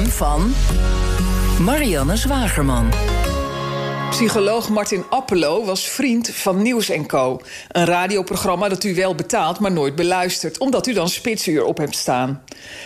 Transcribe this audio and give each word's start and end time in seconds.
van 0.00 0.54
Marianne 1.58 2.16
Zwagerman. 2.16 3.21
Psycholoog 4.12 4.68
Martin 4.68 5.04
Appelo 5.10 5.64
was 5.64 5.88
vriend 5.88 6.28
van 6.28 6.62
Nieuws 6.62 6.90
Co. 7.06 7.40
Een 7.68 7.84
radioprogramma 7.84 8.68
dat 8.68 8.84
u 8.84 8.94
wel 8.94 9.14
betaalt, 9.14 9.58
maar 9.58 9.72
nooit 9.72 9.94
beluistert... 9.94 10.58
omdat 10.58 10.86
u 10.86 10.92
dan 10.92 11.08
spitsuur 11.08 11.64
op 11.64 11.78
hebt 11.78 11.96
staan. 11.96 12.42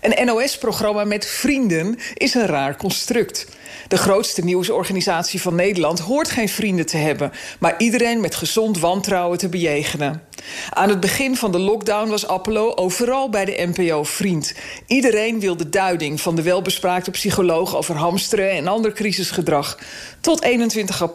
Een 0.00 0.26
NOS-programma 0.26 1.04
met 1.04 1.26
vrienden 1.26 1.98
is 2.14 2.34
een 2.34 2.46
raar 2.46 2.76
construct. 2.76 3.46
De 3.88 3.96
grootste 3.96 4.44
nieuwsorganisatie 4.44 5.40
van 5.40 5.54
Nederland 5.54 5.98
hoort 5.98 6.30
geen 6.30 6.48
vrienden 6.48 6.86
te 6.86 6.96
hebben... 6.96 7.32
maar 7.60 7.74
iedereen 7.78 8.20
met 8.20 8.34
gezond 8.34 8.78
wantrouwen 8.78 9.38
te 9.38 9.48
bejegenen. 9.48 10.22
Aan 10.70 10.88
het 10.88 11.00
begin 11.00 11.36
van 11.36 11.52
de 11.52 11.58
lockdown 11.58 12.10
was 12.10 12.26
Appelo 12.26 12.74
overal 12.74 13.28
bij 13.28 13.44
de 13.44 13.70
NPO 13.74 14.04
vriend. 14.04 14.54
Iedereen 14.86 15.40
wilde 15.40 15.68
duiding 15.68 16.20
van 16.20 16.36
de 16.36 16.42
welbespraakte 16.42 17.10
psycholoog... 17.10 17.76
over 17.76 17.96
hamsteren 17.96 18.50
en 18.50 18.66
ander 18.66 18.92
crisisgedrag. 18.92 19.78
Tot 20.20 20.42
21 20.42 21.02
april. 21.02 21.07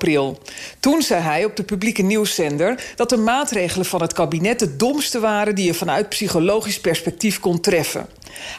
Toen 0.79 1.01
zei 1.01 1.21
hij 1.21 1.45
op 1.45 1.55
de 1.55 1.63
publieke 1.63 2.01
nieuwszender... 2.01 2.83
dat 2.95 3.09
de 3.09 3.17
maatregelen 3.17 3.85
van 3.85 4.01
het 4.01 4.13
kabinet 4.13 4.59
de 4.59 4.75
domste 4.75 5.19
waren... 5.19 5.55
die 5.55 5.65
je 5.65 5.73
vanuit 5.73 6.09
psychologisch 6.09 6.79
perspectief 6.79 7.39
kon 7.39 7.59
treffen. 7.59 8.07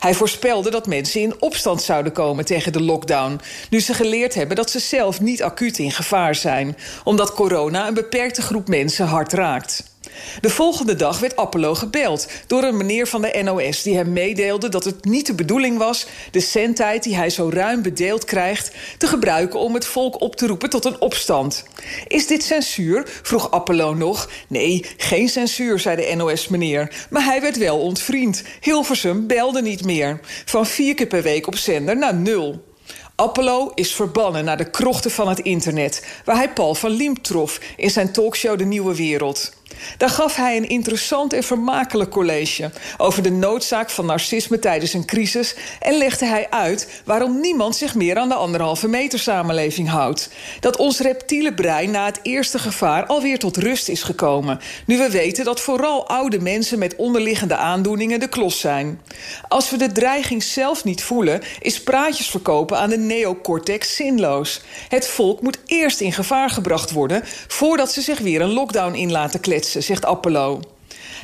Hij 0.01 0.15
voorspelde 0.15 0.71
dat 0.71 0.87
mensen 0.87 1.21
in 1.21 1.35
opstand 1.41 1.83
zouden 1.83 2.13
komen 2.13 2.45
tegen 2.45 2.73
de 2.73 2.83
lockdown... 2.83 3.41
nu 3.71 3.81
ze 3.81 3.95
geleerd 3.95 4.35
hebben 4.35 4.57
dat 4.57 4.71
ze 4.71 4.79
zelf 4.79 5.21
niet 5.21 5.43
acuut 5.43 5.79
in 5.79 5.93
gevaar 5.93 6.35
zijn... 6.35 6.77
omdat 7.05 7.35
corona 7.35 7.89
een 7.89 7.95
beperkte 7.95 8.43
groep 8.43 8.69
mensen 8.69 9.07
hard 9.07 9.33
raakt. 9.33 9.94
De 10.41 10.51
volgende 10.51 10.97
dag 10.97 11.19
werd 11.19 11.37
Appelo 11.37 11.75
gebeld 11.75 12.27
door 12.47 12.63
een 12.63 12.77
meneer 12.77 13.07
van 13.07 13.23
de 13.23 13.41
NOS... 13.43 13.83
die 13.83 13.97
hem 13.97 14.13
meedeelde 14.13 14.69
dat 14.69 14.85
het 14.85 15.05
niet 15.05 15.27
de 15.27 15.35
bedoeling 15.35 15.79
was... 15.79 16.07
de 16.31 16.41
zendtijd 16.41 17.03
die 17.03 17.17
hij 17.17 17.31
zo 17.31 17.51
ruim 17.53 17.83
bedeeld 17.83 18.25
krijgt... 18.25 18.71
te 18.99 19.07
gebruiken 19.07 19.59
om 19.59 19.75
het 19.75 19.87
volk 19.87 20.21
op 20.21 20.37
te 20.37 20.47
roepen 20.47 20.71
tot 20.71 20.85
een 20.85 21.01
opstand. 21.01 21.65
Is 22.07 22.27
dit 22.27 22.43
censuur? 22.43 23.21
vroeg 23.23 23.51
Appelo 23.51 23.95
nog. 23.95 24.31
Nee, 24.49 24.87
geen 24.97 25.29
censuur, 25.29 25.79
zei 25.79 25.97
de 25.97 26.15
NOS-meneer. 26.15 27.07
Maar 27.11 27.25
hij 27.25 27.41
werd 27.41 27.59
wel 27.59 27.81
ontvriend. 27.81 28.43
Hilversum 28.61 29.27
belde 29.27 29.63
niet 29.63 29.85
meer. 29.85 30.21
Van 30.45 30.67
vier 30.67 30.95
keer 30.95 31.07
per 31.07 31.23
week 31.23 31.47
op 31.47 31.57
zender 31.57 31.97
naar 31.97 32.15
nul. 32.15 32.73
Appelo 33.17 33.73
is 33.75 33.95
verbannen 33.95 34.45
naar 34.45 34.57
de 34.57 34.71
krochten 34.71 35.11
van 35.11 35.29
het 35.29 35.39
internet... 35.39 36.07
waar 36.25 36.37
hij 36.37 36.53
Paul 36.53 36.75
van 36.75 36.91
Liem 36.91 37.23
trof 37.23 37.61
in 37.77 37.91
zijn 37.91 38.13
talkshow 38.13 38.59
De 38.59 38.65
Nieuwe 38.65 38.97
Wereld. 38.97 39.53
Daar 39.97 40.11
gaf 40.11 40.37
hij 40.37 40.57
een 40.57 40.69
interessant 40.69 41.33
en 41.33 41.43
vermakelijk 41.43 42.11
college 42.11 42.71
over 42.97 43.23
de 43.23 43.31
noodzaak 43.31 43.91
van 43.91 44.07
narcisme 44.07 44.59
tijdens 44.59 44.93
een 44.93 45.05
crisis 45.05 45.55
en 45.81 45.99
legde 45.99 46.27
hij 46.27 46.51
uit 46.51 47.03
waarom 47.05 47.41
niemand 47.41 47.77
zich 47.77 47.95
meer 47.95 48.17
aan 48.17 48.29
de 48.29 48.35
anderhalve 48.35 48.89
meter 48.89 49.19
samenleving 49.19 49.89
houdt. 49.89 50.31
Dat 50.61 50.77
ons 50.77 51.01
reptiele 51.01 51.55
brein 51.55 51.91
na 51.91 52.05
het 52.05 52.21
eerste 52.23 52.59
gevaar 52.59 53.07
alweer 53.07 53.39
tot 53.39 53.57
rust 53.57 53.89
is 53.89 54.03
gekomen, 54.03 54.61
nu 54.87 54.99
we 54.99 55.11
weten 55.11 55.45
dat 55.45 55.61
vooral 55.61 56.09
oude 56.09 56.41
mensen 56.41 56.79
met 56.79 56.97
onderliggende 56.97 57.57
aandoeningen 57.57 58.21
de 58.21 58.29
klos 58.29 58.61
zijn. 58.61 59.01
Als 59.49 59.71
we 59.71 59.77
de 59.77 59.93
dreiging 59.93 60.43
zelf 60.43 60.85
niet 60.85 61.03
voelen, 61.03 61.43
is 61.61 61.83
praatjes 61.83 62.31
verkopen 62.31 62.79
aan 62.79 62.91
de 62.91 62.99
neocortex 62.99 63.95
zinloos. 63.95 64.61
Het 64.89 65.09
volk 65.09 65.41
moet 65.41 65.59
eerst 65.67 66.01
in 66.01 66.13
gevaar 66.13 66.51
gebracht 66.51 66.91
worden 66.91 67.23
voordat 67.49 67.93
ze 67.93 68.01
zich 68.01 68.19
weer 68.19 68.41
een 68.41 68.53
lockdown 68.53 68.95
in 68.95 69.11
laten 69.11 69.41
zegt 69.63 70.05
Appelo. 70.05 70.61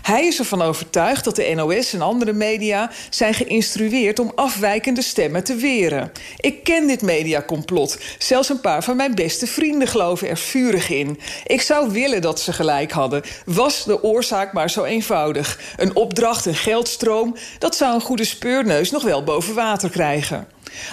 Hij 0.03 0.27
is 0.27 0.39
ervan 0.39 0.63
overtuigd 0.63 1.25
dat 1.25 1.37
de 1.37 1.53
NOS 1.55 1.93
en 1.93 2.01
andere 2.01 2.33
media 2.33 2.91
zijn 3.11 3.35
geïnstrueerd 3.35 4.19
om 4.19 4.33
afwijkende 4.35 5.03
stemmen 5.03 5.45
te 5.45 5.55
weren. 5.55 6.13
Ik 6.37 6.65
ken 6.65 6.87
dit 6.87 7.03
mediacomplot. 7.03 7.99
Zelfs 8.19 8.49
een 8.49 8.61
paar 8.61 8.85
van 8.85 8.97
mijn 8.97 9.15
beste 9.15 9.47
vrienden 9.47 9.89
geloven 9.89 10.29
er 10.29 10.37
vurig 10.37 10.91
in. 10.91 11.21
Ik 11.47 11.61
zou 11.61 11.91
willen 11.91 12.23
dat 12.23 12.41
ze 12.41 12.53
gelijk 12.53 12.93
hadden. 12.93 13.23
Was 13.45 13.85
de 13.85 14.03
oorzaak 14.03 14.53
maar 14.53 14.71
zo 14.71 14.85
eenvoudig. 14.85 15.61
Een 15.77 15.97
opdracht, 15.97 16.47
een 16.47 16.55
geldstroom, 16.55 17.37
dat 17.59 17.77
zou 17.77 17.95
een 17.95 18.01
goede 18.01 18.25
speurneus 18.25 18.91
nog 18.91 19.03
wel 19.03 19.25
boven 19.25 19.55
water 19.55 19.91
krijgen. 19.91 20.47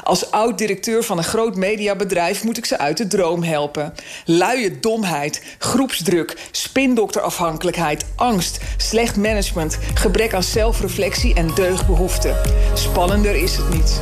Als 0.04 0.32
oud-directeur 0.32 1.04
van 1.04 1.18
een 1.18 1.24
groot 1.24 1.56
mediabedrijf 1.56 2.44
moet 2.44 2.58
ik 2.58 2.66
ze 2.66 2.78
uit 2.78 2.98
de 2.98 3.08
droom 3.08 3.44
helpen. 3.44 3.94
Luie 4.26 4.80
domheid, 4.80 5.44
groepsdruk, 5.58 6.38
spindokterafhankelijkheid, 6.52 8.06
angst, 8.16 8.60
slecht 8.78 9.18
management, 9.18 9.78
gebrek 9.94 10.34
aan 10.34 10.44
zelfreflectie 10.44 11.36
en 11.36 11.54
deugdbehoeften. 11.56 12.36
Spannender 12.74 13.36
is 13.36 13.56
het 13.56 13.70
niet. 13.70 14.02